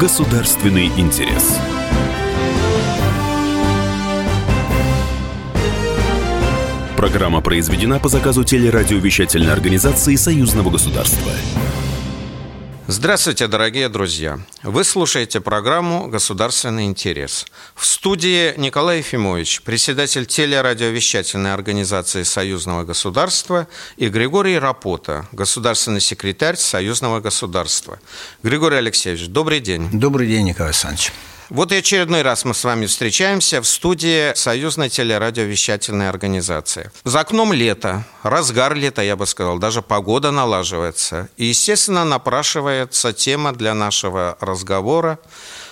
[0.00, 1.58] Государственный интерес.
[6.96, 11.30] Программа произведена по заказу телерадиовещательной организации Союзного государства.
[12.92, 14.40] Здравствуйте, дорогие друзья!
[14.64, 17.46] Вы слушаете программу «Государственный интерес».
[17.76, 27.20] В студии Николай Ефимович, председатель телерадиовещательной организации Союзного государства, и Григорий Рапота, государственный секретарь Союзного
[27.20, 28.00] государства.
[28.42, 29.88] Григорий Алексеевич, добрый день.
[29.92, 31.12] Добрый день, Николай Александрович.
[31.50, 36.92] Вот и очередной раз мы с вами встречаемся в студии Союзной телерадиовещательной организации.
[37.02, 41.28] За окном лето, разгар лета, я бы сказал, даже погода налаживается.
[41.36, 45.18] И, естественно, напрашивается тема для нашего разговора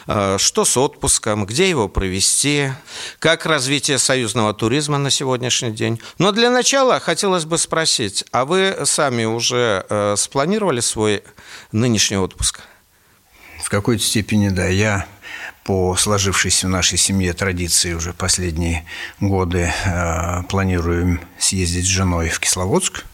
[0.08, 2.72] э, что с отпуском, где его провести,
[3.20, 6.00] как развитие союзного туризма на сегодняшний день.
[6.18, 11.22] Но для начала хотелось бы спросить, а вы сами уже э, спланировали свой
[11.70, 12.62] нынешний отпуск?
[13.62, 14.66] В какой-то степени, да.
[14.66, 15.06] Я
[15.68, 18.86] по сложившейся в нашей семье традиции уже последние
[19.20, 23.04] годы э, планируем съездить с женой в Кисловодск,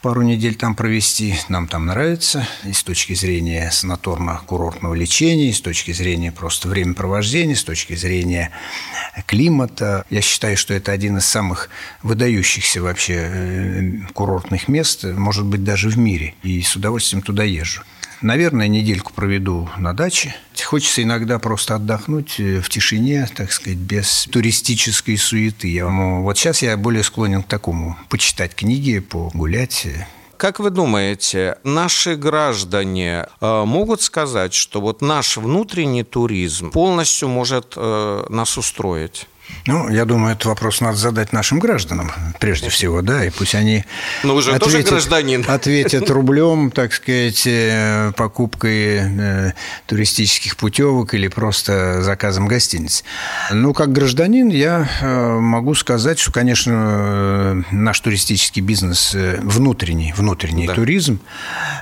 [0.00, 1.34] пару недель там провести.
[1.50, 7.54] Нам там нравится и с точки зрения санаторно-курортного лечения, и с точки зрения просто времяпровождения,
[7.54, 8.52] с точки зрения
[9.26, 10.06] климата.
[10.08, 11.68] Я считаю, что это один из самых
[12.02, 16.36] выдающихся вообще э, курортных мест, может быть, даже в мире.
[16.42, 17.82] И с удовольствием туда езжу.
[18.22, 20.34] Наверное, недельку проведу на даче.
[20.60, 25.68] Хочется иногда просто отдохнуть э, в тишине, так сказать, без туристической суеты.
[25.68, 27.96] Я, вот сейчас я более склонен к такому.
[28.08, 29.86] Почитать книги, погулять.
[30.36, 37.74] Как вы думаете, наши граждане э, могут сказать, что вот наш внутренний туризм полностью может
[37.76, 39.28] э, нас устроить?
[39.66, 43.84] Ну, я думаю, этот вопрос надо задать нашим гражданам, прежде всего, да, и пусть они
[44.24, 45.44] Но вы же ответят, тоже гражданин.
[45.46, 49.52] ответят рублем, так сказать, э, покупкой э,
[49.86, 53.04] туристических путевок или просто заказом гостиниц.
[53.52, 60.74] Ну, как гражданин я э, могу сказать, что, конечно, наш туристический бизнес внутренний, внутренний да.
[60.74, 61.20] туризм,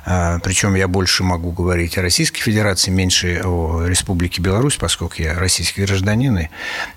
[0.04, 5.82] причем я больше могу говорить о Российской Федерации, меньше о Республике Беларусь, поскольку я российский
[5.84, 6.48] гражданин и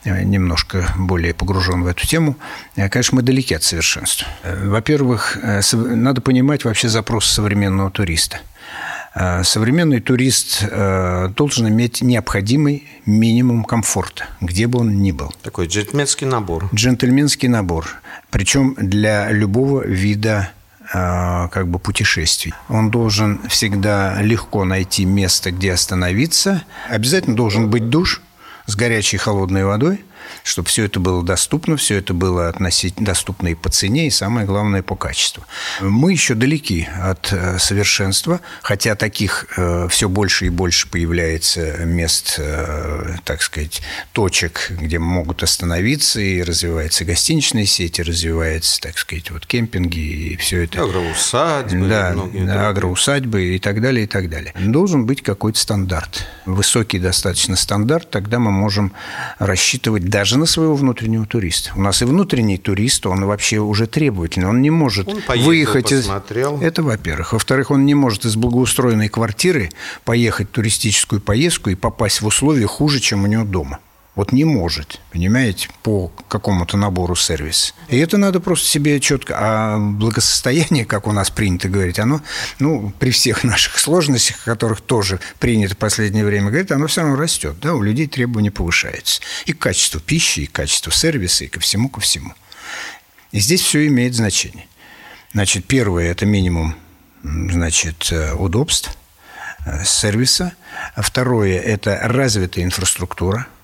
[0.05, 2.35] немножко немножко более погружен в эту тему,
[2.75, 4.27] э, конечно, мы далеки от совершенства.
[4.43, 8.39] Э, во-первых, э, надо понимать вообще запрос современного туриста.
[9.43, 10.65] Современный турист
[11.35, 15.31] должен иметь необходимый минимум комфорта, где бы он ни был.
[15.43, 16.67] Такой джентльменский набор.
[16.73, 17.85] Джентльменский набор.
[18.31, 20.49] Причем для любого вида
[20.91, 22.53] как бы путешествий.
[22.69, 26.63] Он должен всегда легко найти место, где остановиться.
[26.89, 28.19] Обязательно должен быть душ
[28.65, 30.03] с горячей и холодной водой–
[30.43, 34.45] чтобы все это было доступно, все это было относительно доступно и по цене, и самое
[34.45, 35.43] главное по качеству.
[35.81, 42.35] Мы еще далеки от э, совершенства, хотя таких э, все больше и больше появляется мест,
[42.37, 49.31] э, так сказать, точек, где могут остановиться, и развивается гостиничная сеть, и развивается, так сказать,
[49.31, 50.83] вот кемпинги, и все это.
[50.83, 51.87] Агроусадьбы.
[51.87, 54.53] Да, да агроусадьбы и так далее, и так далее.
[54.59, 56.25] Должен быть какой-то стандарт.
[56.45, 58.93] Высокий достаточно стандарт, тогда мы можем
[59.39, 61.71] рассчитывать даже на своего внутреннего туриста.
[61.75, 64.47] У нас и внутренний турист, он вообще уже требовательный.
[64.47, 66.57] Он не может он поездил, выехать посмотрел.
[66.57, 66.63] из...
[66.63, 67.33] Это, во-первых.
[67.33, 69.69] Во-вторых, он не может из благоустроенной квартиры
[70.05, 73.79] поехать в туристическую поездку и попасть в условия хуже, чем у него дома.
[74.15, 77.73] Вот не может, понимаете, по какому-то набору сервиса.
[77.89, 79.35] И это надо просто себе четко...
[79.35, 82.21] А благосостояние, как у нас принято говорить, оно,
[82.59, 87.15] ну, при всех наших сложностях, которых тоже принято в последнее время говорить, оно все равно
[87.15, 87.59] растет.
[87.59, 87.73] Да?
[87.73, 89.19] У людей требования повышаются.
[89.45, 92.33] И к качеству пищи, и к качеству сервиса, и ко всему, ко всему.
[93.31, 94.67] И здесь все имеет значение.
[95.33, 96.75] Значит, первое– это минимум
[97.23, 98.95] значит, э, удобств,
[99.65, 100.53] э, сервиса.
[100.95, 103.47] Второе– это развитая инфраструктура–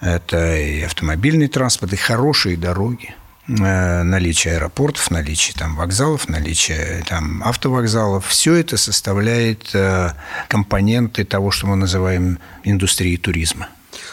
[0.00, 3.14] это и автомобильный транспорт, и хорошие дороги
[3.48, 10.12] э, наличие аэропортов, наличие там вокзалов, наличие там автовокзалов, все это составляет э,
[10.48, 13.68] компоненты того, что мы называем индустрией туризма.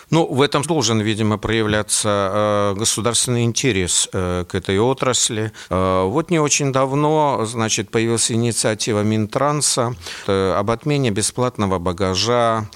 [0.09, 5.51] Ну, в этом должен, видимо, проявляться э, государственный интерес э, к этой отрасли.
[5.69, 9.95] Э, вот не очень давно, значит, появилась инициатива Минтранса
[10.27, 12.69] об отмене бесплатного багажа.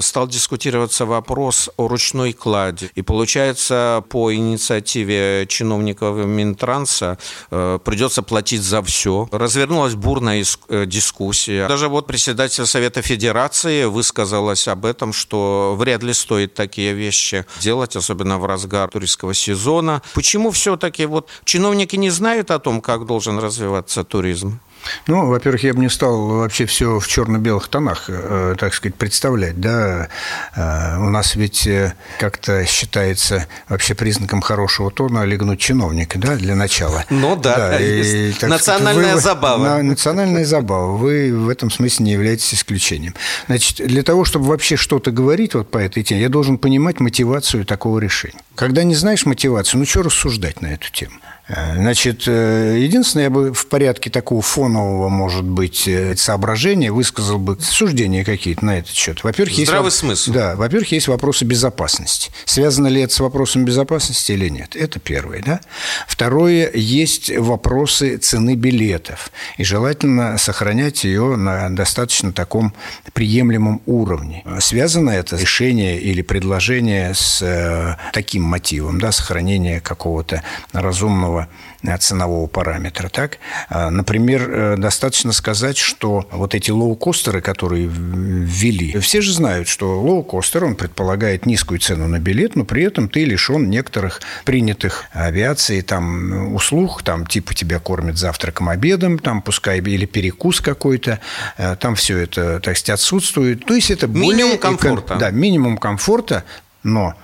[0.00, 2.90] Стал дискутироваться вопрос о ручной кладе.
[2.94, 7.18] И получается, по инициативе чиновников Минтранса
[7.50, 9.28] придется платить за все.
[9.32, 10.44] Развернулась бурная
[10.86, 11.68] дискуссия.
[11.68, 17.46] Даже вот председатель Совета Федерации высказалась об этом, что вряд ли стоит так такие вещи
[17.62, 20.02] делать, особенно в разгар туристского сезона.
[20.12, 24.60] Почему все-таки вот чиновники не знают о том, как должен развиваться туризм?
[25.06, 29.60] Ну, во-первых, я бы не стал вообще все в черно-белых тонах, э, так сказать, представлять.
[29.60, 30.08] Да?
[30.54, 36.54] Э, у нас ведь э, как-то считается вообще признаком хорошего тона легнуть чиновника, да, для
[36.54, 37.04] начала.
[37.10, 39.64] Ну да, да и, национальная сказать, вы, забава.
[39.64, 40.96] На, национальная забава.
[40.96, 43.14] Вы в этом смысле не являетесь исключением.
[43.46, 47.64] Значит, для того, чтобы вообще что-то говорить вот по этой теме, я должен понимать мотивацию
[47.64, 48.40] такого решения.
[48.58, 51.14] Когда не знаешь мотивацию, ну что рассуждать на эту тему?
[51.48, 57.56] Значит, э, единственное, я бы в порядке такого фонового, может быть, э, соображения высказал бы
[57.58, 59.24] суждения какие-то на этот счет.
[59.24, 60.32] Во-первых, Здравый есть, смысл.
[60.32, 62.30] Да, во-первых, есть вопросы безопасности.
[62.44, 64.76] Связано ли это с вопросом безопасности или нет?
[64.76, 65.60] Это первое, да?
[66.06, 69.30] Второе, есть вопросы цены билетов.
[69.56, 72.74] И желательно сохранять ее на достаточно таком
[73.14, 74.44] приемлемом уровне.
[74.60, 80.42] Связано это решение или предложение с э, таким мотивом, да, сохранения какого-то
[80.72, 81.48] разумного ценового,
[81.82, 83.08] э, ценового параметра.
[83.08, 83.38] Так?
[83.68, 90.00] А, например, э, достаточно сказать, что вот эти лоукостеры, которые ввели, все же знают, что
[90.00, 95.80] лоукостер, он предполагает низкую цену на билет, но при этом ты лишен некоторых принятых авиации
[95.80, 101.20] там, услуг, там типа тебя кормят завтраком, обедом, там пускай или перекус какой-то,
[101.56, 103.64] э, там все это, так сказать, отсутствует.
[103.64, 104.32] То есть это более...
[104.32, 105.16] Минимум комфорта.
[105.16, 106.44] Да, минимум комфорта,
[106.82, 107.14] но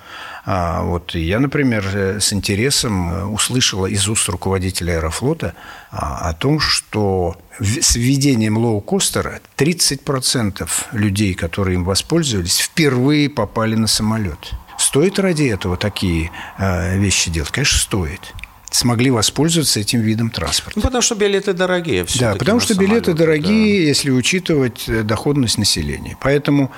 [0.83, 5.55] вот я, например, э, с интересом э, услышала из уст руководителя Аэрофлота
[5.91, 13.87] а, о том, что с введением лоукостера 30% людей, которые им воспользовались, впервые попали на
[13.87, 14.53] самолет.
[14.77, 17.51] Стоит ради этого такие э, вещи делать?
[17.51, 18.21] Конечно, стоит
[18.71, 20.81] смогли воспользоваться этим видом транспорта.
[20.81, 22.05] Ну, потому что билеты дорогие.
[22.19, 23.87] Да, потому что билеты дорогие, да.
[23.87, 26.17] если учитывать доходность населения.
[26.21, 26.73] Поэтому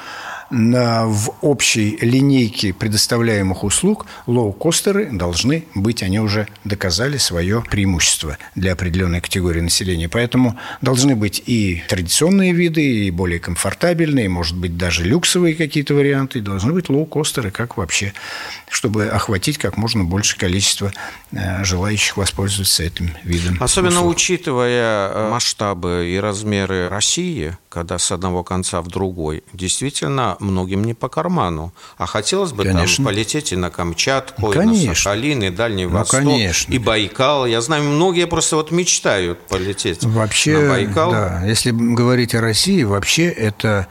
[0.51, 9.21] в общей линейке предоставляемых услуг лоукостеры должны быть, они уже доказали свое преимущество для определенной
[9.21, 10.09] категории населения.
[10.09, 16.39] Поэтому должны быть и традиционные виды, и более комфортабельные, может быть, даже люксовые какие-то варианты,
[16.39, 18.13] и должны быть лоукостеры, как вообще,
[18.69, 20.93] чтобы охватить как можно большее количество
[21.33, 23.57] э, желающих воспользоваться этим видом.
[23.61, 24.17] Особенно услуг.
[24.17, 30.95] учитывая э, масштабы и размеры России, когда с одного конца в другой, действительно многим не
[30.95, 31.73] по карману.
[31.97, 33.05] А хотелось бы конечно.
[33.05, 34.85] там полететь и на Камчатку, конечно.
[34.85, 36.73] и на Сахалин, и Дальний ну, Восток, конечно.
[36.73, 37.47] и Байкал.
[37.47, 41.11] Я знаю, многие просто вот мечтают полететь вообще, на Байкал.
[41.11, 43.87] Да, если говорить о России, вообще это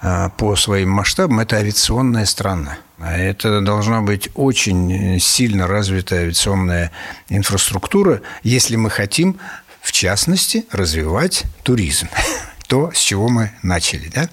[0.00, 2.78] а, по своим масштабам это авиационная страна.
[2.98, 6.92] А это должна быть очень сильно развитая авиационная
[7.28, 9.38] инфраструктура, если мы хотим,
[9.80, 12.08] в частности, развивать туризм
[12.72, 14.08] то, с чего мы начали.
[14.08, 14.30] Да?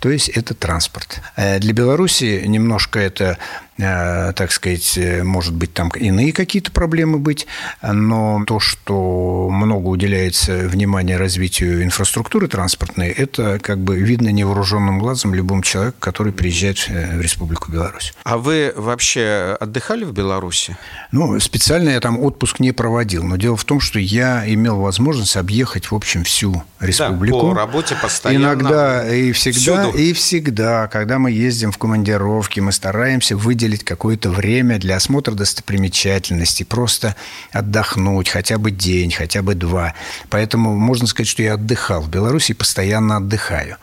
[0.00, 1.20] То есть это транспорт.
[1.36, 3.36] Э, для Беларуси немножко это
[3.82, 7.46] так сказать, э, может быть, там иные какие-то проблемы быть,
[7.82, 15.34] но то, что много уделяется внимания развитию инфраструктуры транспортной, это как бы видно невооруженным глазом
[15.34, 18.14] любому человеку, который приезжает э, в Республику Беларусь.
[18.24, 20.76] А вы вообще отдыхали в Беларуси?
[21.10, 25.36] Ну, специально я там отпуск не проводил, но дело в том, что я имел возможность
[25.36, 27.40] объехать, в общем, всю республику.
[27.40, 28.44] Да, по работе постоянно.
[28.44, 29.98] Иногда и всегда, всюду.
[29.98, 35.32] и всегда, когда мы ездим в командировки, мы стараемся выделить выделить какое-то время для осмотра
[35.32, 37.16] достопримечательностей, просто
[37.52, 39.94] отдохнуть хотя бы день, хотя бы два.
[40.30, 43.76] Поэтому можно сказать, что я отдыхал в Беларуси, постоянно отдыхаю.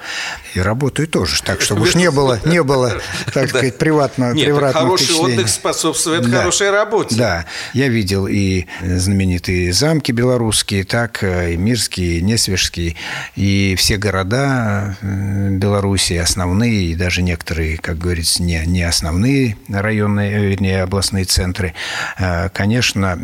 [0.53, 3.01] И работаю тоже, так чтобы уж не было, не было
[3.33, 6.39] так сказать, приватного, Нет, приватного хороший отдых способствует да.
[6.39, 7.15] хорошей работе.
[7.15, 12.95] Да, я видел и знаменитые замки белорусские, так, и Мирские, и Несвежские,
[13.35, 20.31] и все города э, Беларуси, основные, и даже некоторые, как говорится, не, не основные районные,
[20.31, 21.73] э, вернее, областные центры.
[22.17, 23.19] Э, конечно,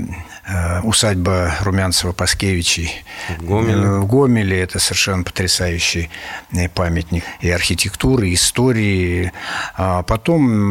[0.48, 2.90] э, усадьба Румянцева-Паскевичей
[3.40, 3.88] в Гомеле.
[3.88, 4.62] в Гомеле.
[4.62, 6.10] Это совершенно потрясающий
[6.74, 9.32] памятник и архитектуры, и истории.
[9.76, 10.68] А потом,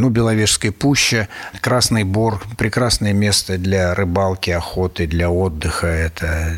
[0.00, 1.28] ну, Беловежская пуща,
[1.60, 5.86] Красный Бор, прекрасное место для рыбалки, охоты, для отдыха.
[5.86, 6.56] Это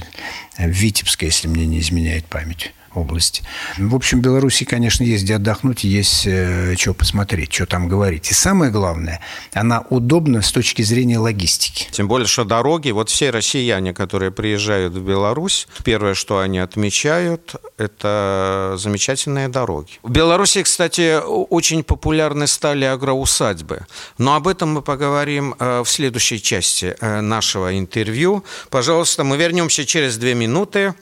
[0.59, 3.43] Витебская, если мне не изменяет память области.
[3.79, 8.31] В общем, в Беларуси, конечно, есть где отдохнуть, есть э, что посмотреть, что там говорить.
[8.31, 9.21] И самое главное,
[9.53, 11.89] она удобна с точки зрения логистики.
[11.91, 17.55] Тем более, что дороги, вот все россияне, которые приезжают в Беларусь, первое, что они отмечают,
[17.77, 19.93] это замечательные дороги.
[20.03, 23.87] В Беларуси, кстати, очень популярны стали агроусадьбы.
[24.19, 28.45] Но об этом мы поговорим э, в следующей части э, нашего интервью.
[28.71, 30.95] Пожалуйста, мы вернемся через две минуты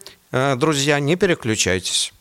[0.56, 2.12] друзья, не переключайтесь.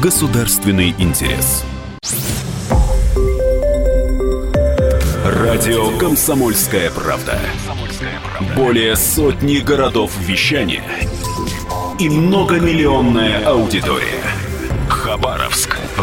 [0.00, 1.64] Государственный интерес.
[5.24, 7.38] Радио «Комсомольская правда».
[8.56, 10.84] Более сотни городов вещания
[11.98, 14.22] и многомиллионная аудитория.
[14.88, 15.59] Хабаровск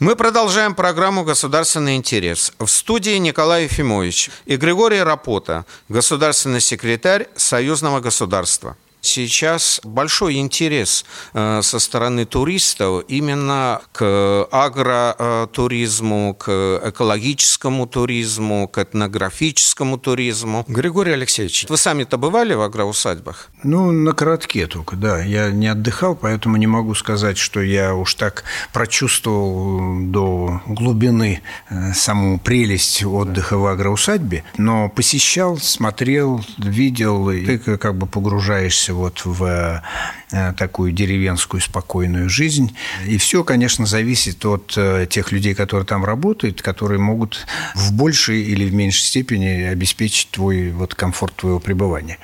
[0.00, 2.52] Мы продолжаем программу «Государственный интерес».
[2.60, 8.76] В студии Николай Ефимович и Григорий Рапота, государственный секретарь Союзного государства.
[9.00, 19.98] Сейчас большой интерес э, со стороны туристов именно к агротуризму, к экологическому туризму, к этнографическому
[19.98, 20.64] туризму.
[20.68, 23.50] Григорий Алексеевич, вы сами-то бывали в агроусадьбах?
[23.62, 25.22] Ну, на коротке только, да.
[25.22, 31.92] Я не отдыхал, поэтому не могу сказать, что я уж так прочувствовал до глубины э,
[31.94, 38.94] саму прелесть отдыха в агроусадьбе, но посещал, смотрел, видел, и ты как бы погружаешься погрузишься
[38.94, 39.82] вот в
[40.32, 42.76] э, такую деревенскую спокойную жизнь.
[43.06, 48.42] И все, конечно, зависит от э, тех людей, которые там работают, которые могут в большей
[48.42, 52.18] или в меньшей степени обеспечить твой вот комфорт твоего пребывания.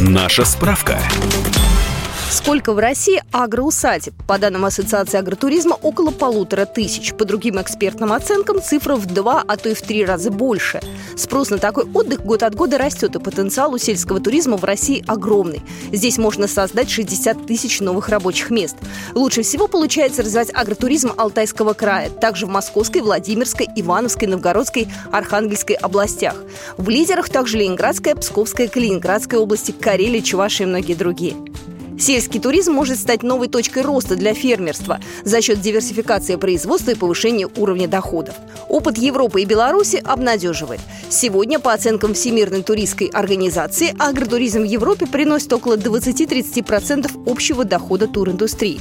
[0.00, 0.98] Наша справка.
[2.30, 4.14] Сколько в России агроусадеб?
[4.26, 7.14] По данным Ассоциации агротуризма, около полутора тысяч.
[7.14, 10.80] По другим экспертным оценкам, цифра в два, а то и в три раза больше.
[11.16, 15.04] Спрос на такой отдых год от года растет, и потенциал у сельского туризма в России
[15.06, 15.62] огромный.
[15.92, 18.76] Здесь можно создать 60 тысяч новых рабочих мест.
[19.14, 26.34] Лучше всего получается развивать агротуризм Алтайского края, также в Московской, Владимирской, Ивановской, Новгородской, Архангельской областях.
[26.78, 31.36] В лидерах также Ленинградская, Псковская, Калининградская области, Карелия, Чувашия и многие другие.
[31.98, 37.48] Сельский туризм может стать новой точкой роста для фермерства за счет диверсификации производства и повышения
[37.56, 38.34] уровня доходов.
[38.68, 40.80] Опыт Европы и Беларуси обнадеживает.
[41.08, 48.80] Сегодня, по оценкам Всемирной туристской организации, агротуризм в Европе приносит около 20-30% общего дохода туриндустрии.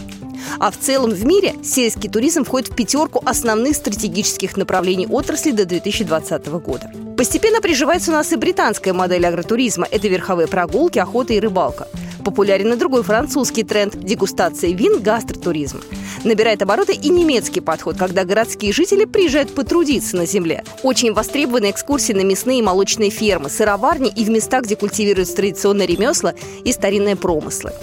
[0.60, 5.66] А в целом в мире сельский туризм входит в пятерку основных стратегических направлений отрасли до
[5.66, 6.92] 2020 года.
[7.18, 9.88] Постепенно приживается у нас и британская модель агротуризма.
[9.90, 11.88] Это верховые прогулки, охота и рыбалка.
[12.24, 15.82] Популярен и другой французский тренд– дегустация вин, гастротуризм.
[16.24, 20.64] Набирает обороты и немецкий подход, когда городские жители приезжают потрудиться на земле.
[20.84, 25.88] Очень востребованы экскурсии на мясные и молочные фермы, сыроварни и в места, где культивируются традиционные
[25.88, 27.74] ремесла и старинные промыслы.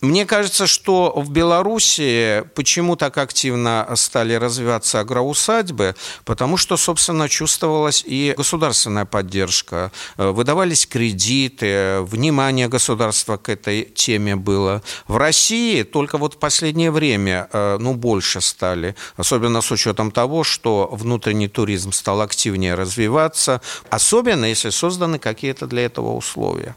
[0.00, 8.02] Мне кажется, что в Беларуси почему так активно стали развиваться агроусадьбы, потому что, собственно, чувствовалась
[8.06, 9.92] и государственная поддержка.
[10.16, 14.82] Э, выдавались кредиты, внимание государства к этой теме было.
[15.06, 20.44] В России только вот в последнее время, э, ну, больше стали, особенно с учетом того,
[20.44, 26.74] что внутренний туризм стал активнее развиваться, особенно если созданы какие-то для этого условия.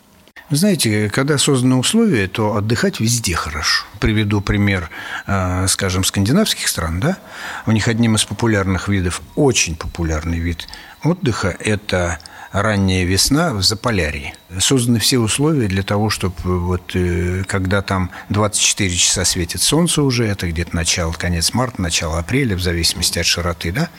[0.56, 3.86] Знаете, когда созданы условия, то отдыхать везде хорошо.
[4.00, 4.90] Приведу пример,
[5.26, 7.00] э, скажем, скандинавских стран.
[7.00, 7.18] Да?
[7.66, 10.68] У них одним из популярных видов, очень популярный вид
[11.04, 12.20] отдыха– это
[12.52, 14.36] ранняя весна в Заполярье.
[14.60, 20.26] Созданы все условия для того, чтобы вот э, когда там 24 часа светит солнце уже,
[20.26, 23.90] это где-то начало, конец марта, начало апреля, в зависимости от широты, да,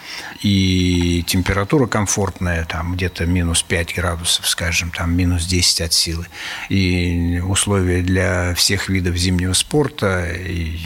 [0.42, 6.26] и температура комфортная, там где-то минус 5 градусов, скажем, там минус 10 от силы,
[6.68, 10.78] и условия для всех видов зимнего спорта и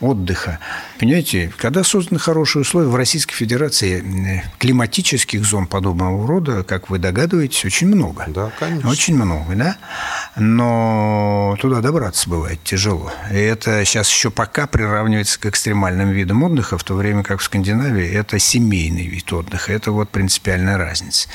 [0.00, 0.58] отдыха.
[0.98, 6.98] Понимаете, когда созданы хорошие условия в Российской Федерации э, климатических зон подобного рода, как вы
[6.98, 8.24] догадываетесь, очень много.
[8.28, 8.90] Да, конечно.
[8.90, 9.76] Очень много, да?
[10.36, 13.12] Но туда добраться бывает тяжело.
[13.30, 17.44] И это сейчас еще пока приравнивается к экстремальным видам отдыха, в то время как в
[17.44, 19.72] Скандинавии это семейный вид отдыха.
[19.72, 21.28] Это вот принципиальная разница.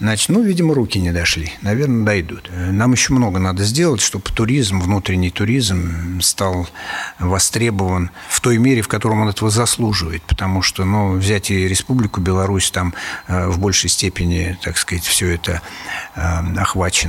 [0.00, 1.52] Значит, ну, видимо, руки не дошли.
[1.62, 2.50] Наверное, дойдут.
[2.54, 6.68] Нам еще много надо сделать, чтобы туризм, внутренний туризм стал
[7.18, 10.22] востребован в той мере, в котором он этого заслуживает.
[10.22, 12.94] Потому что, ну, взять и Республику Беларусь, там
[13.26, 15.62] э, в большей степени, так сказать, все это
[16.14, 16.40] э,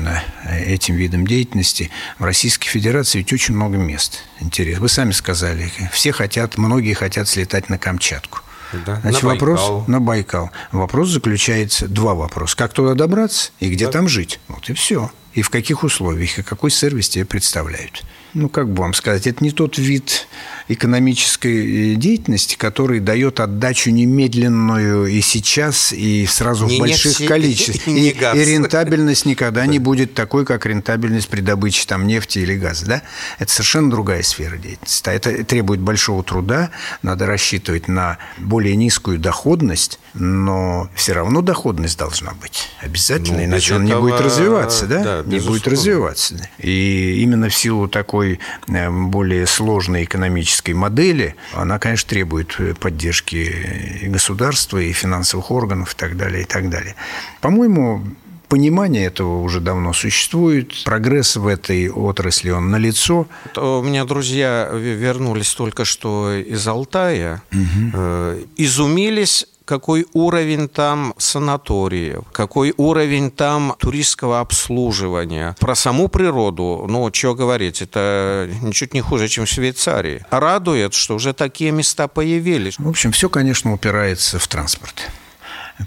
[0.05, 0.23] охвачено
[0.65, 1.91] этим видом деятельности.
[2.19, 4.19] В Российской Федерации ведь очень много мест.
[4.39, 4.81] Интересно.
[4.81, 8.39] Вы сами сказали, все хотят, многие хотят слетать на Камчатку.
[8.85, 9.83] Да, Значит, на вопрос Байкал.
[9.87, 10.51] на Байкал.
[10.71, 13.91] Вопрос заключается два вопроса: как туда добраться и где да.
[13.91, 14.39] там жить.
[14.47, 15.11] Вот и все.
[15.33, 18.03] И в каких условиях и какой сервис тебе представляют.
[18.35, 20.27] Ну, как бы вам сказать, это не тот вид
[20.67, 27.27] экономической э, деятельности, который дает отдачу немедленную и сейчас, и сразу не в больших нефть,
[27.27, 27.87] количествах.
[27.95, 32.57] И, и, и рентабельность никогда не будет такой, как рентабельность при добыче там, нефти или
[32.57, 32.85] газа.
[32.85, 33.01] Да?
[33.39, 35.09] Это совершенно другая сфера деятельности.
[35.09, 42.33] Это требует большого труда, надо рассчитывать на более низкую доходность, но все равно доходность должна
[42.33, 45.03] быть обязательно, ну, иначе он не будет развиваться, да?
[45.03, 46.35] да не будет развиваться.
[46.57, 54.01] И именно в силу такой э, более сложной экономической модели, она, конечно, требует э, поддержки
[54.03, 56.95] и государства, и финансовых органов, и так далее, и так далее.
[57.41, 58.03] По-моему,
[58.47, 60.83] Понимание этого уже давно существует.
[60.85, 63.27] Прогресс в этой отрасли, он налицо.
[63.55, 67.41] У меня друзья вернулись только что из Алтая.
[67.51, 68.45] Угу.
[68.57, 75.55] Изумились какой уровень там санаториев, какой уровень там туристского обслуживания.
[75.59, 80.23] Про саму природу, ну, что говорить, это ничуть не хуже, чем в Швейцарии.
[80.29, 82.77] Радует, что уже такие места появились.
[82.77, 85.09] В общем, все, конечно, упирается в транспорт.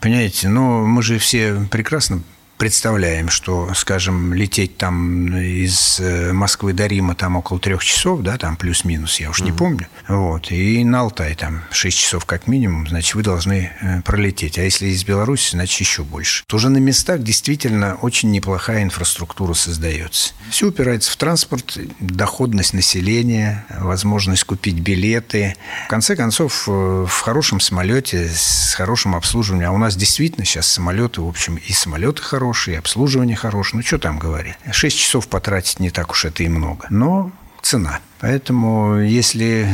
[0.02, 2.22] Понимаете, но мы же все прекрасно
[2.58, 8.36] представляем, что, скажем, лететь там из э, Москвы до Рима там около трех часов, да,
[8.36, 12.88] там плюс-минус, я уж не помню, вот, и на Алтай там шесть часов как минимум,
[12.88, 16.44] значит, вы должны э, пролететь, а если из Беларуси, значит, еще больше.
[16.46, 20.32] То уже на местах действительно очень неплохая инфраструктура создается.
[20.50, 25.54] Все упирается в транспорт, доходность населения, возможность купить билеты.
[25.86, 30.66] В конце концов, э, в хорошем самолете с хорошим обслуживанием, а у нас действительно сейчас
[30.66, 33.76] самолеты, в общем, и самолеты хорошие, хороший, обслуживание хорошее.
[33.80, 34.54] Ну, что там говорить?
[34.72, 36.86] Шесть часов потратить не так уж это и много.
[36.88, 38.00] Но цена.
[38.20, 39.68] Поэтому, если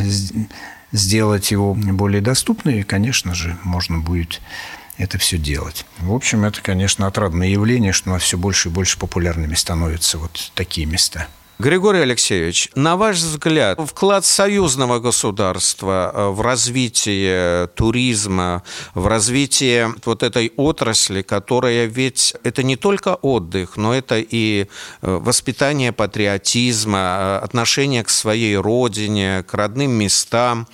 [0.90, 4.40] сделать его более доступным, конечно же, можно будет
[4.98, 5.86] это все делать.
[5.98, 10.18] В общем, это, конечно, отрадное явление, что у нас все больше и больше популярными становятся
[10.18, 11.28] вот такие места.
[11.60, 20.24] Григорий Алексеевич, на ваш взгляд, вклад союзного государства э, в развитие туризма, в развитие вот
[20.24, 24.66] этой отрасли, которая ведь это не только отдых, но это и
[25.00, 30.66] э, воспитание патриотизма, э, отношение к своей родине, к родным местам,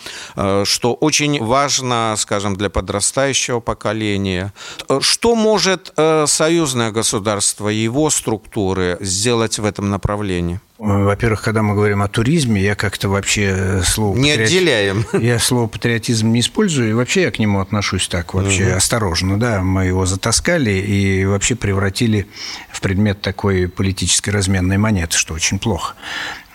[0.64, 4.54] что очень важно, скажем, для подрастающего поколения.
[5.00, 5.92] Что может
[6.26, 10.60] союзное государство, его структуры сделать в этом направлении?
[10.82, 14.16] Во-первых, когда мы говорим о туризме, я как-то вообще э, слово...
[14.16, 14.48] Не патриот...
[14.48, 15.06] отделяем.
[15.12, 18.76] Я слово патриотизм не использую, и вообще я к нему отношусь так вообще угу.
[18.76, 19.38] осторожно.
[19.38, 22.26] Да, мы его затаскали и вообще превратили
[22.70, 25.96] в предмет такой политической разменной монеты, что очень плохо.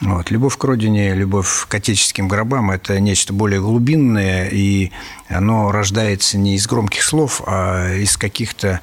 [0.01, 0.31] Вот.
[0.31, 4.91] Любовь к родине, любовь к отеческим гробам– это нечто более глубинное, и
[5.29, 8.81] оно рождается не из громких слов, а из каких-то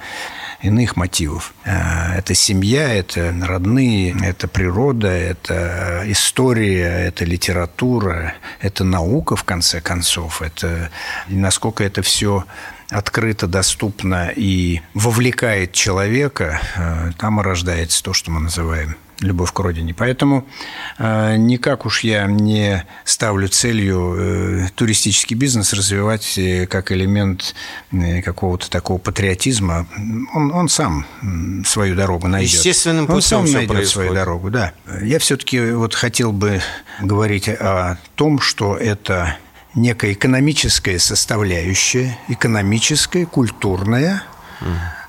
[0.62, 1.54] иных мотивов.
[1.64, 9.80] Э, это семья, это родные, это природа, это история, это литература, это наука, в конце
[9.80, 10.40] концов.
[10.42, 10.90] Это
[11.28, 12.44] насколько это все
[12.90, 19.58] открыто, доступно и вовлекает человека, э, там и рождается то, что мы называем любовь к
[19.60, 19.94] родине.
[19.94, 20.46] Поэтому
[20.98, 27.54] э, никак уж я не ставлю целью э, туристический бизнес развивать э, как элемент
[27.92, 29.86] э, какого-то такого патриотизма.
[30.34, 31.06] Он, он сам
[31.66, 32.52] свою дорогу найдет.
[32.52, 33.90] Естественным путем Он сам найдет происходит.
[33.90, 34.72] свою дорогу, да.
[35.02, 36.60] Я все-таки вот хотел бы
[37.00, 39.36] говорить о том, что это
[39.74, 44.22] некая экономическая составляющая, экономическая, культурная,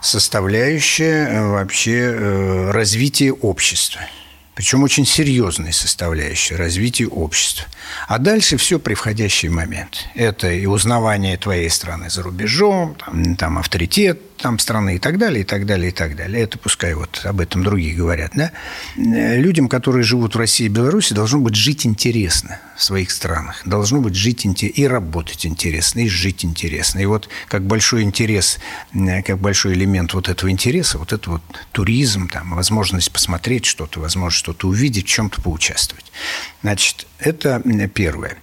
[0.01, 4.01] составляющая э, вообще э, развития общества.
[4.55, 7.65] Причем очень серьезная составляющая развития общества.
[8.07, 10.07] А дальше все при входящий момент.
[10.13, 15.41] Это и узнавание твоей страны за рубежом, там, там авторитет там страны и так далее,
[15.41, 16.43] и так далее, и так далее.
[16.43, 18.31] Это пускай вот об этом другие говорят.
[18.35, 18.51] Да?
[18.95, 23.61] Людям, которые живут в России и Беларуси, должно быть жить интересно в своих странах.
[23.65, 26.99] Должно быть жить и работать интересно, и жить интересно.
[26.99, 28.59] И вот как большой интерес,
[29.25, 31.41] как большой элемент вот этого интереса, вот это вот
[31.71, 36.11] туризм, там, возможность посмотреть что-то, возможность что-то увидеть, в чем-то поучаствовать.
[36.61, 37.61] Значит, это
[37.93, 38.37] первое.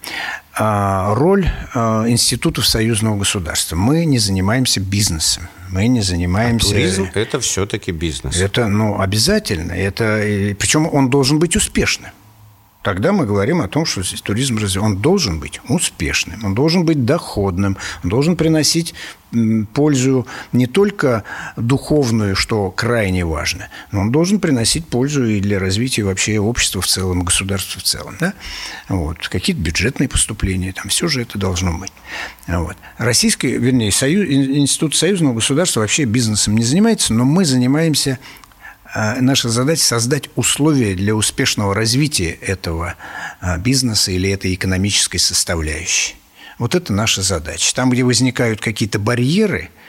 [0.53, 3.76] А, роль а, институтов союзного государства.
[3.76, 5.48] Мы не занимаемся бизнесом.
[5.70, 6.68] Мы не занимаемся...
[6.68, 8.37] А туризм– это все-таки бизнес.
[8.40, 9.72] Это, ну, обязательно.
[9.72, 10.20] Это,
[10.59, 12.11] причем он должен быть успешным.
[12.82, 17.76] Тогда мы говорим о том, что туризм он должен быть успешным, он должен быть доходным,
[18.02, 18.94] он должен приносить
[19.74, 21.24] пользу не только
[21.56, 26.86] духовную, что крайне важно, но он должен приносить пользу и для развития вообще общества в
[26.86, 28.16] целом, государства в целом.
[28.18, 28.34] Да?
[28.88, 29.28] Вот.
[29.28, 31.92] Какие-то бюджетные поступления, там все же это должно быть.
[32.48, 32.76] Вот.
[32.98, 38.18] Российский, вернее, союз, Институт союзного государства вообще бизнесом не занимается, но мы занимаемся
[38.94, 42.94] наша задача создать условия для успешного развития этого
[43.40, 46.16] а, бизнеса или этой экономической составляющей.
[46.59, 47.74] Вот это наша задача.
[47.74, 49.70] Там, где возникают какие-то барьеры–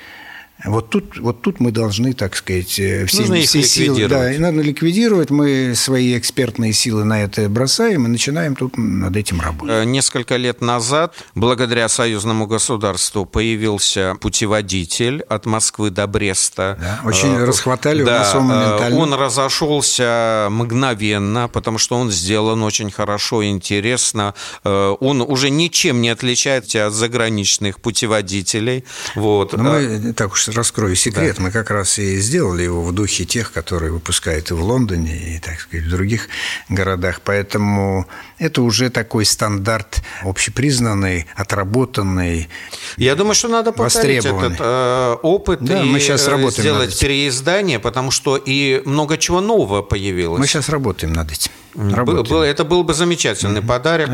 [0.65, 4.07] вот тут, вот тут мы должны, так сказать, э, все, Нужно все силы...
[4.07, 5.31] Да, и надо ликвидировать.
[5.31, 9.75] Мы свои экспертные силы на это бросаем и начинаем тут над этим работать.
[9.75, 16.77] Э, несколько лет назад, благодаря союзному государству, появился путеводитель от Москвы до Бреста.
[16.79, 18.99] Да, очень э, расхватали да, у нас моментально.
[18.99, 24.35] Он разошелся мгновенно, потому что он сделан очень хорошо и интересно.
[24.63, 28.85] Он уже ничем не отличается от заграничных путеводителей.
[29.15, 29.53] Вот.
[29.53, 31.35] Но мы так уж раскрою секрет.
[31.37, 31.43] Да.
[31.43, 35.39] Мы как раз и сделали его в духе тех, которые выпускают и в Лондоне, и,
[35.39, 36.27] так сказать, в других
[36.69, 37.21] городах.
[37.23, 42.49] Поэтому это уже такой стандарт общепризнанный, отработанный.
[42.97, 46.99] Я думаю, что надо повторить этот э, опыт да, и мы сейчас э, работаем сделать
[46.99, 50.39] переиздание, потому что и много чего нового появилось.
[50.39, 51.51] Мы сейчас работаем над этим.
[51.75, 52.41] Работаем.
[52.41, 54.09] Это был бы замечательный подарок,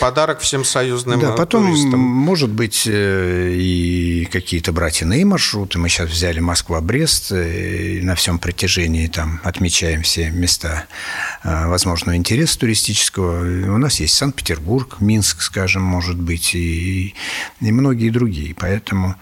[0.00, 2.00] подарок всем союзным да, потом, туристам.
[2.00, 5.67] может быть, э, и какие-то братьяные маршруты.
[5.76, 10.86] Мы сейчас взяли Москва-Брест, э, и на всем протяжении там отмечаем все места
[11.42, 13.40] э, возможного интереса туристического.
[13.74, 17.14] У нас есть Санкт-Петербург, Минск, скажем, может быть, и,
[17.60, 18.54] и многие другие.
[18.54, 19.16] Поэтому...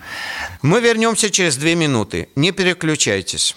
[0.63, 2.29] Мы вернемся через две минуты.
[2.37, 3.57] Не переключайтесь.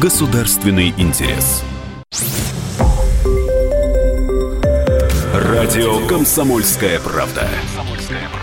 [0.00, 1.62] Государственный интерес.
[5.32, 7.48] Радио «Комсомольская правда».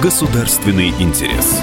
[0.00, 1.60] Государственный интерес.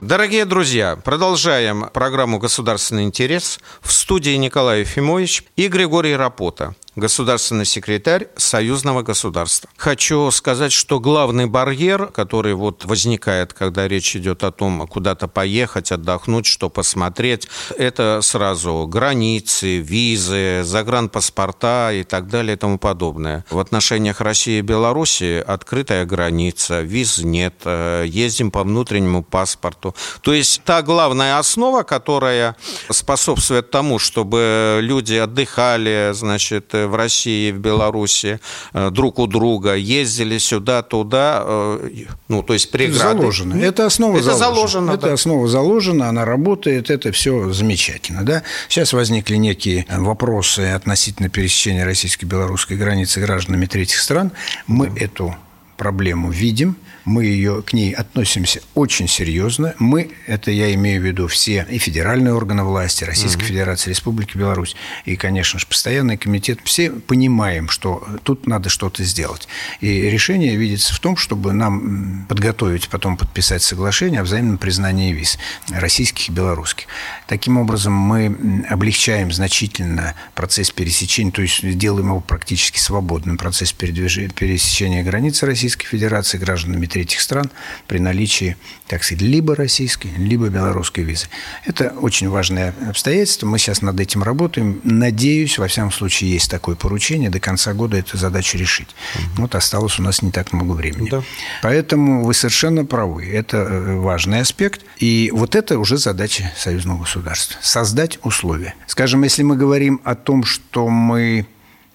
[0.00, 3.60] Дорогие друзья, продолжаем программу «Государственный интерес».
[3.80, 9.70] В студии Николай Ефимович и Григорий Рапота государственный секретарь союзного государства.
[9.76, 15.92] Хочу сказать, что главный барьер, который вот возникает, когда речь идет о том, куда-то поехать,
[15.92, 17.48] отдохнуть, что посмотреть,
[17.78, 23.44] это сразу границы, визы, загранпаспорта и так далее и тому подобное.
[23.50, 29.94] В отношениях России и Беларуси открытая граница, виз нет, э, ездим по внутреннему паспорту.
[30.22, 32.56] То есть та главная основа, которая
[32.90, 38.40] способствует тому, чтобы люди отдыхали, значит, в России и в Беларуси
[38.72, 41.90] э, друг у друга, ездили сюда, туда, э,
[42.28, 43.18] ну, то есть преграды.
[43.18, 43.54] Заложено.
[43.54, 44.54] Это основа это заложена.
[44.54, 44.90] заложено.
[44.92, 45.12] Это да.
[45.12, 48.24] основа заложена, она работает, это все замечательно.
[48.24, 48.42] Да?
[48.68, 54.32] Сейчас возникли некие вопросы относительно пересечения российско-белорусской границы гражданами третьих стран.
[54.66, 55.04] Мы да.
[55.04, 55.36] эту
[55.76, 59.74] проблему видим– мы ее, к ней относимся очень серьезно.
[59.78, 63.48] Мы, это я имею в виду все и федеральные органы власти, Российской угу.
[63.48, 69.48] Федерации, Республики Беларусь, и, конечно же, постоянный комитет, все понимаем, что тут надо что-то сделать.
[69.80, 75.38] И решение видится в том, чтобы нам подготовить, потом подписать соглашение о взаимном признании виз
[75.68, 76.86] российских и белорусских.
[77.26, 85.02] Таким образом, мы облегчаем значительно процесс пересечения, то есть делаем его практически свободным, процесс пересечения
[85.02, 87.50] границы Российской Федерации гражданами третьих стран
[87.86, 91.26] при наличии, так сказать, либо российской, либо белорусской визы.
[91.64, 93.46] Это очень важное обстоятельство.
[93.46, 94.80] Мы сейчас над этим работаем.
[94.84, 97.30] Надеюсь, во всяком случае, есть такое поручение.
[97.30, 98.88] До конца года эту задачу решить.
[99.14, 99.42] Угу.
[99.42, 101.08] Вот осталось у нас не так много времени.
[101.10, 101.22] Да.
[101.62, 103.26] Поэтому вы совершенно правы.
[103.26, 104.82] Это э, важный аспект.
[104.98, 107.58] И вот это уже задача союзного государства.
[107.62, 108.74] Создать условия.
[108.86, 111.46] Скажем, если мы говорим о том, что мы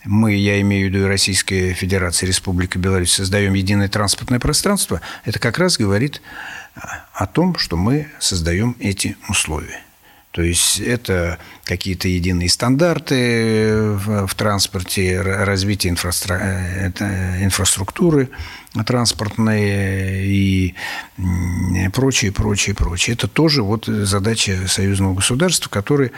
[0.06, 5.58] мы, я имею в виду Российская Федерация, Республика Беларусь, создаем единое транспортное пространство, это как
[5.58, 6.22] раз говорит
[7.14, 9.82] о том, что мы создаем эти условия.
[10.32, 18.30] То есть это какие-то единые стандарты в, транспорте, развитие э, инфраструктуры
[18.84, 19.62] транспортной
[20.28, 20.76] и
[21.94, 23.14] прочее, прочее, прочее.
[23.14, 26.12] Это тоже вот задача союзного государства, которая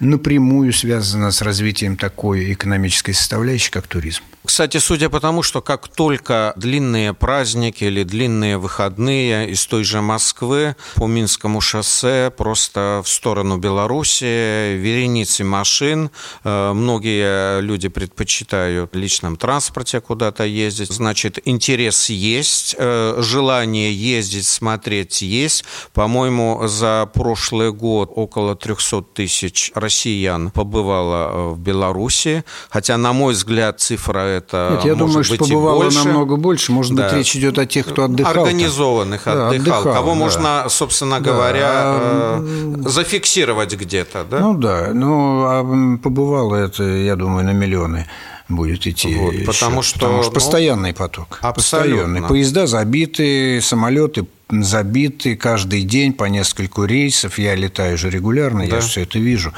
[0.00, 4.22] напрямую связана с развитием такой экономической составляющей, как туризм.
[4.44, 10.00] Кстати, судя по тому, что как только длинные праздники или длинные выходные из той же
[10.00, 16.10] Москвы по Минскому шоссе просто в сторону Беларуси вереницы машин.
[16.44, 20.90] Э, многие люди предпочитают в личном транспорте куда-то ездить.
[20.92, 25.64] Значит, интерес есть, э, желание ездить, смотреть есть.
[25.94, 32.44] По-моему, за прошлый год около 300 тысяч россиян побывало в Беларуси.
[32.70, 35.98] Хотя, на мой взгляд, цифра это Нет, я думаю, что побывало больше.
[36.04, 36.72] намного больше.
[36.72, 37.04] Может Да.
[37.08, 38.32] быть, речь идет о тех, кто отдыхал.
[38.44, 39.80] Организованных Да, отдыхал.
[39.80, 40.14] отдыхал, Кого да.
[40.18, 44.38] можно, собственно говоря, э, зафиксировать где-то, да?
[44.40, 48.06] Ну да, ну а побывало это, я думаю, на миллионы
[48.48, 49.14] будет идти.
[49.14, 51.38] Вот, счет, потому что, потому что ну, постоянный поток.
[51.42, 51.98] абсолютно.
[52.02, 52.28] Постоянный.
[52.28, 54.26] Поезда забиты, самолеты
[54.60, 57.38] забиты каждый день по нескольку рейсов.
[57.38, 58.76] Я летаю же регулярно, Да.
[58.76, 59.52] я все это вижу.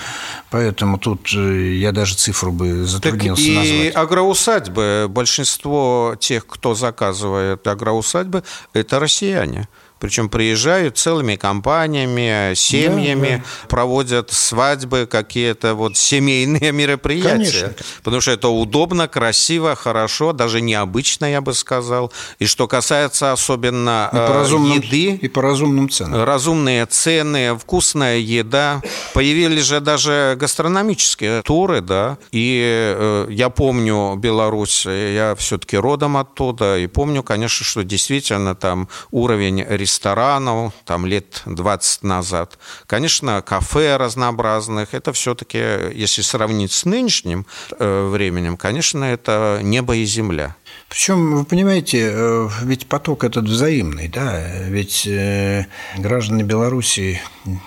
[0.50, 3.96] Поэтому тут э, я даже цифру бы Так затруднился и назвать.
[3.96, 9.68] агроусадьбы, большинство тех, кто заказывает агроусадьбы, это россияне.
[10.04, 17.72] Причем приезжают целыми компаниями, семьями, проводят свадьбы, какие-то вот семейные мероприятия.
[17.72, 17.72] Конечно.
[18.02, 22.12] Потому что это удобно, красиво, хорошо, даже необычно, я бы сказал.
[22.38, 26.22] И что касается особенно И по, э, разумным, еды, и по разумным ценам.
[26.22, 28.82] разумные цены, вкусная еда.
[29.14, 32.18] Появились же даже гастрономические туры, да.
[32.30, 32.60] И
[32.94, 39.64] э, я помню Беларусь, я все-таки родом оттуда, и помню, конечно, что действительно там уровень
[39.94, 42.58] ресторанов, там лет 20 назад.
[42.86, 45.58] Конечно, кафе разнообразных, это все-таки,
[45.94, 47.46] если сравнить с нынешним
[47.78, 50.56] э, временем, конечно, это небо и земля.
[50.88, 57.20] Причем, вы понимаете, э, ведь поток этот взаимный, да, ведь э, граждане Беларуси,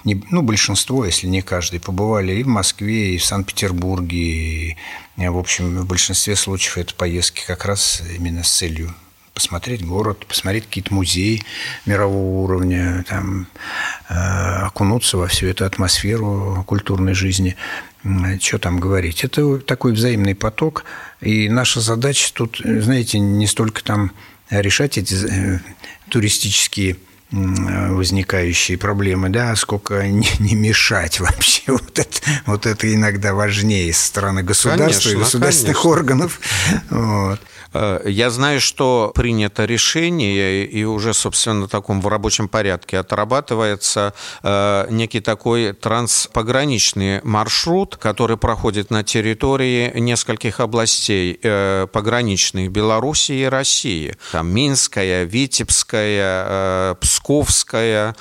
[0.04, 4.78] ну, большинство, если не каждый, побывали и в Москве, и в Санкт-Петербурге, и,
[5.18, 8.94] в общем, в большинстве случаев это поездки как раз именно с целью
[9.38, 11.44] посмотреть город, посмотреть какие-то музеи
[11.86, 13.46] мирового уровня, там,
[14.10, 17.56] э, окунуться во всю эту атмосферу культурной жизни.
[18.42, 19.24] Что там говорить?
[19.24, 20.86] Это такой взаимный поток,
[21.22, 24.12] и наша задача тут, знаете, не столько там
[24.50, 25.60] решать эти э,
[26.10, 26.96] туристические
[27.30, 31.62] возникающие проблемы, да, а сколько не, не мешать вообще.
[31.68, 35.92] Вот это, вот это иногда важнее со стороны государства и Конечно, государственных конечно.
[35.92, 36.40] органов.
[36.90, 37.42] Вот.
[37.80, 44.14] Э, Я знаю, что принято решение, и уже, собственно, в таком в рабочем порядке отрабатывается
[44.44, 53.46] э, некий такой транспограничный маршрут, который проходит на территории нескольких областей э, пограничных Белоруссии и
[53.46, 54.16] России.
[54.32, 58.16] Там Минская, Витебская, Псковская,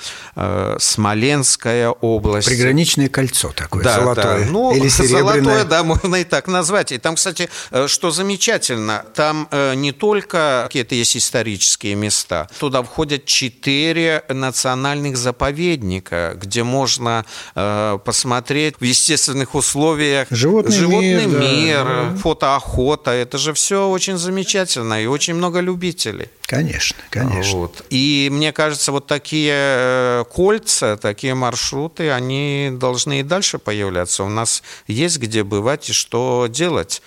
[0.79, 2.47] Смоленская область.
[2.47, 4.39] Приграничное кольцо такое, Да, золотое.
[4.45, 4.51] да.
[4.51, 5.23] Ну, или серебряное.
[5.43, 6.91] золотое, да, можно и так назвать.
[6.91, 7.49] И там, кстати,
[7.87, 16.33] что замечательно, там э, не только какие-то есть исторические места, туда входят четыре национальных заповедника,
[16.35, 22.03] где можно э, посмотреть в естественных условиях Животный животный мир, да.
[22.09, 23.11] мир, фотоохота.
[23.11, 26.29] Это же все очень замечательно и очень много любителей.
[26.47, 27.57] Конечно, конечно.
[27.57, 27.85] Вот.
[27.89, 34.23] И мне кажется, вот такие э, кольца, такие маршруты, они должны и дальше появляться.
[34.23, 37.01] У нас есть где бывать и что делать.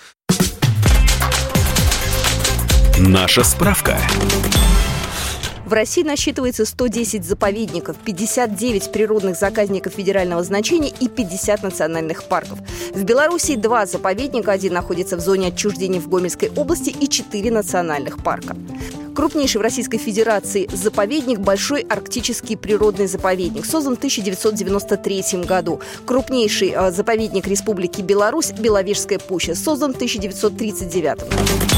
[3.07, 3.97] Наша справка.
[5.65, 12.59] В России насчитывается 110 заповедников, 59 природных заказников федерального значения и 50 национальных парков.
[12.93, 18.23] В Беларуси два заповедника, один находится в зоне отчуждения в Гомельской области и четыре национальных
[18.23, 18.55] парка.
[19.15, 25.81] Крупнейший в Российской Федерации заповедник– Большой арктический природный заповедник, создан в 1993 году.
[26.05, 31.70] Крупнейший э, заповедник Республики Беларусь– Беловежская пуща, создан в 1939 году.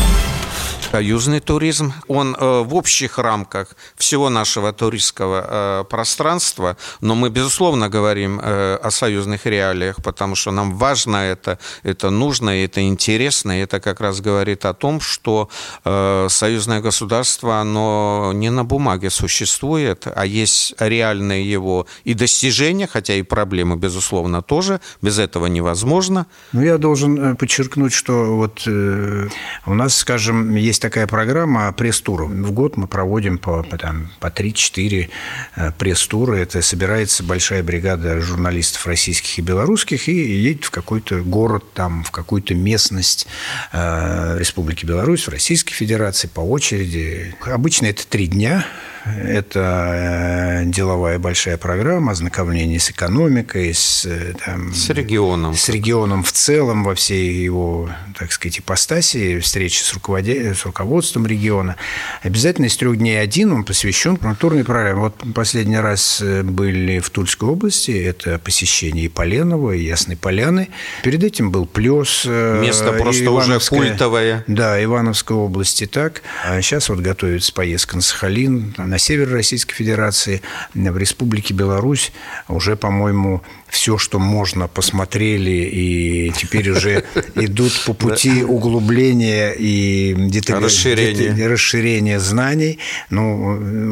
[0.94, 7.90] Союзный туризм, он э, в общих рамках всего нашего туристского э, пространства, но мы, безусловно,
[7.90, 13.64] говорим э, о союзных реалиях, потому что нам важно это, это нужно, это интересно, и
[13.64, 15.50] это как раз говорит о том, что
[15.84, 23.24] союзное государство, оно не на бумаге существует, а есть реальные его и достижения, хотя и
[23.24, 26.28] проблемы, безусловно, тоже, без этого невозможно.
[26.52, 32.30] Ну, я должен подчеркнуть, что вот у нас, скажем, есть такая программа пресс-туров.
[32.30, 35.10] В год мы проводим по, по, там, по 3-4
[35.56, 36.36] э, пресс-тура.
[36.36, 42.12] Это собирается большая бригада журналистов российских и белорусских и едет в какой-то город, там, в
[42.12, 43.28] какую-то местность
[43.72, 47.34] э, Республики Беларусь, в Российской Федерации по очереди.
[47.46, 48.66] Обычно это три дня
[49.06, 55.56] Это э, деловая большая программа, ознакомление с экономикой, с, э, там, с регионом.
[55.56, 60.54] С регионом в целом, во всей его, так сказать, ипостаси, встречи с, руководя...
[60.54, 61.76] с руководством региона.
[62.22, 65.02] Обязательно из трех дней один он посвящен культурной программе.
[65.02, 70.70] Вот последний раз э, были в Тульской области, это посещение и Поленова, и Ясной Поляны.
[71.04, 72.24] Перед этим был Плес.
[72.26, 74.46] Место просто уже культовое.
[74.48, 76.22] Да, Ивановской области так.
[76.46, 80.44] А сейчас вот готовится поездка на Сахалин, на север Российской Федерации,
[80.76, 82.12] в Республике Беларусь.
[82.48, 87.04] Уже, по-моему, все, что можно, посмотрели, и теперь уже
[87.36, 90.14] идут по пути углубления и
[90.60, 92.20] расширения.
[92.20, 92.78] знаний.
[93.10, 93.46] Ну,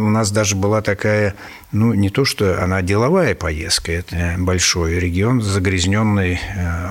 [0.05, 1.33] у нас даже была такая,
[1.71, 6.39] ну, не то, что она деловая поездка, это большой регион, загрязненный э,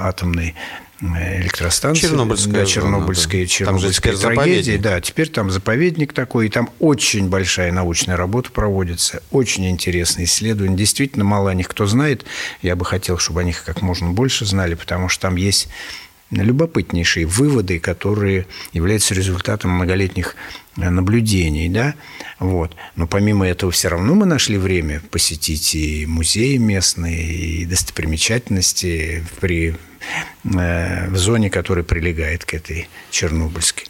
[0.02, 0.56] атомной
[1.00, 2.02] электростанции.
[2.02, 2.52] Чернобыльская.
[2.52, 4.78] Да, Чернобыльская, Чернобыльская там трагедия.
[4.78, 10.76] Да, теперь там заповедник такой, и там очень большая научная работа проводится, очень интересные исследования.
[10.76, 12.24] Действительно, мало о них кто знает.
[12.62, 15.68] Я бы хотел, чтобы о них как можно больше знали, потому что там есть
[16.30, 20.36] любопытнейшие выводы, которые являются результатом многолетних
[20.76, 21.94] э, наблюдений, да,
[22.38, 22.76] вот.
[22.94, 29.74] Но помимо этого все равно мы нашли время посетить и музеи местные, и достопримечательности при
[30.44, 33.86] в зоне, которая прилегает к этой Чернобыльской.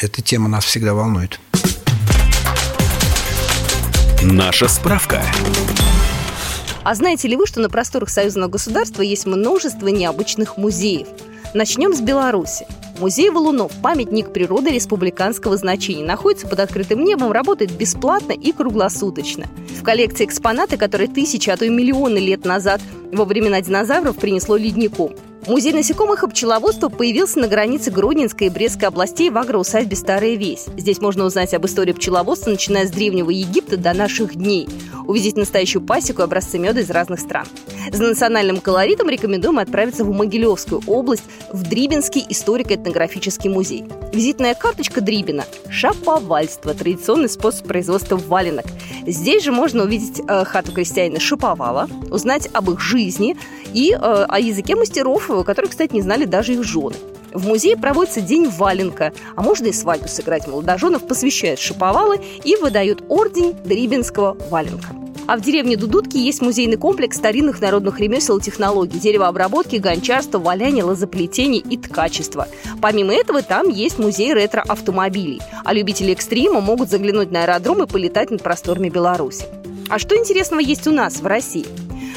[0.00, 1.40] Эта тема нас всегда волнует.
[4.22, 5.22] Наша справка.
[6.84, 11.06] А знаете ли вы, что на просторах союзного государства есть множество необычных музеев–
[11.54, 12.66] Начнем с Беларуси.
[12.98, 16.02] Музей валунов– памятник природы республиканского значения.
[16.02, 19.48] Находится под открытым небом, работает бесплатно и круглосуточно.
[19.78, 22.80] В коллекции экспонаты, которые тысячи, а то и миллионы лет назад
[23.12, 25.14] во времена динозавров принесло ледником.
[25.46, 30.66] Музей насекомых и пчеловодства появился на границе Гродненской и Брестской областей в агроусадьбе «Старая Весь».
[30.76, 34.68] Здесь можно узнать об истории пчеловодства, начиная с Древнего Египта до наших дней.
[35.04, 37.46] Увидеть настоящую пасеку и образцы меда из разных стран.
[37.90, 43.84] За национальным колоритом рекомендуем отправиться в Могилевскую область, в Дрибинский историко-этнографический музей.
[44.12, 48.66] Визитная карточка Дрибина– шаповальство, традиционный способ производства валенок.
[49.08, 53.01] Здесь же можно увидеть э, хату крестьянина Шаповала, узнать об их жизни
[53.72, 56.96] и э, о языке мастеров, которые, кстати, не знали даже их жены.
[57.32, 60.46] В музее проводится день валенка, а можно и свадьбу сыграть.
[60.46, 64.88] Молодоженов посвящают шиповалы и выдают орден Дрибинского валенка.
[65.26, 70.84] А в деревне Дудутки есть музейный комплекс старинных народных ремесел и технологий, деревообработки, гончарства, валяния,
[70.84, 72.48] лозоплетения и ткачества.
[72.80, 75.40] Помимо этого, там есть музей ретро-автомобилей.
[75.64, 79.44] А любители экстрима могут заглянуть на аэродром и полетать над просторами Беларуси.
[79.88, 81.66] А что интересного есть у нас, в России?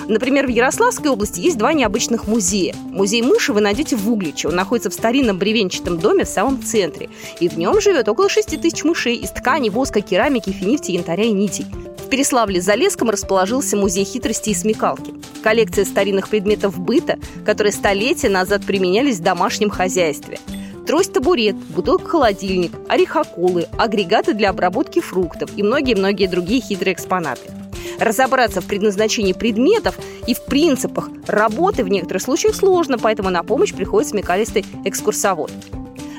[0.08, 2.76] Например, в Ярославской области есть два необычных музея.
[2.92, 4.50] Музей мыши вы найдете в Угличе.
[4.50, 7.10] Он находится в старинном бревенчатом доме в самом центре.
[7.40, 11.32] И в нем живет около 6 тысяч мышей из ткани, воска, керамики, финифти, янтаря и
[11.32, 11.66] нитей.
[12.06, 15.14] В Переславле-Залесском расположился музей хитрости и смекалки.
[15.42, 20.40] Коллекция старинных предметов быта, которые столетия назад применялись в домашнем хозяйстве
[20.86, 27.52] трость-табурет, бутылка-холодильник, орехоколы, агрегаты для обработки фруктов и многие-многие другие хитрые экспонаты.
[28.00, 33.74] Разобраться в предназначении предметов и в принципах работы в некоторых случаях сложно, поэтому на помощь
[33.74, 35.52] приходит смекалистый экскурсовод.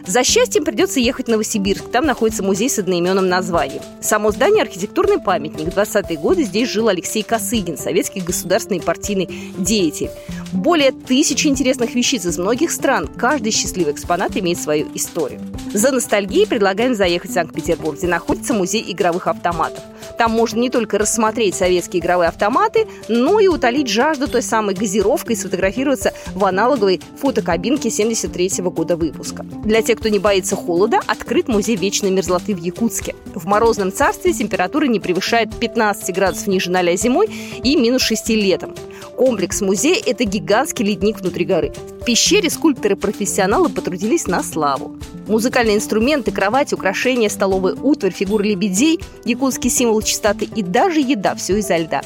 [0.06, 1.90] За счастьем придется ехать в Новосибирск.
[1.90, 3.82] Там находится музей с одноименным названием.
[4.00, 5.72] Само здание– архитектурный памятник.
[5.72, 10.10] В 20-е годы здесь жил Алексей Косыгин, советский государственный партийный деятель.
[10.52, 13.08] Более тысячи интересных вещиц из многих стран.
[13.08, 15.40] Каждый счастливый экспонат имеет свою историю.
[15.74, 19.82] За ностальгией предлагаем заехать в Санкт-Петербург, где находится музей игровых автоматов.
[20.16, 25.34] Там можно не только рассмотреть советские игровые автоматы, но и утолить жажду той самой газировкой
[25.34, 29.44] и сфотографироваться в аналоговой фотокабинке 73 -го года выпуска.
[29.64, 33.14] Для тех, кто не боится холода, открыт музей вечной мерзлоты в Якутске.
[33.34, 37.28] В морозном царстве температура не превышает 15 градусов ниже 0 зимой
[37.62, 38.74] и минус 6 летом.
[39.16, 41.72] Комплекс музея– это гигантский ледник внутри горы.
[42.06, 44.96] В пещере скульпторы-профессионалы потрудились на славу.
[45.26, 51.58] Музыкальные инструменты, кровати, украшения, столовая утварь, фигуры лебедей, якутский символ чистоты и даже еда– все
[51.58, 52.02] изо льда.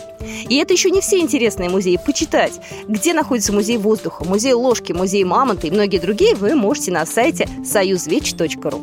[0.48, 2.00] И это еще не все интересные музеи.
[2.02, 7.04] Почитать, где находится музей воздуха, музей ложки, музей мамонта и многие другие вы можете на
[7.04, 8.82] сайте союзвеч.ру.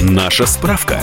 [0.00, 1.00] Наша справка.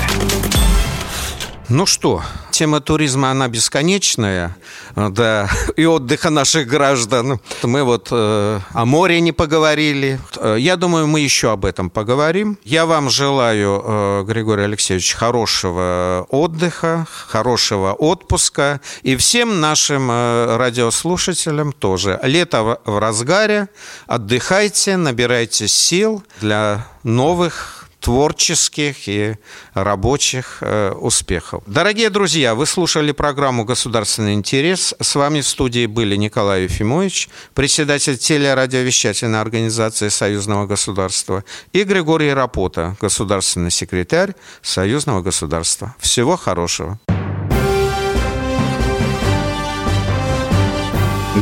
[1.70, 2.24] Ну что,
[2.62, 4.56] тема туризма, она бесконечная,
[4.96, 7.40] да, и отдыха наших граждан.
[7.64, 10.20] Мы вот э, о море не поговорили.
[10.58, 12.60] Я думаю, мы еще об этом поговорим.
[12.64, 18.80] Я вам желаю, э, Григорий Алексеевич, хорошего отдыха, хорошего отпуска.
[19.02, 22.20] И всем нашим э, радиослушателям тоже.
[22.22, 23.70] Лето в разгаре.
[24.06, 29.36] Отдыхайте, набирайте сил для новых творческих и
[29.74, 31.64] рабочих э, успехов.
[31.68, 34.94] Дорогие друзья, вы слушали программу «Государственный интерес».
[35.00, 42.98] С вами в студии были Николай Ефимович, председатель телерадиовещательной организации Союзного государства, и Григорий Рапота,
[43.00, 45.96] государственный секретарь Союзного государства.
[46.00, 47.00] Всего хорошего.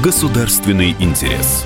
[0.03, 1.65] Государственный интерес.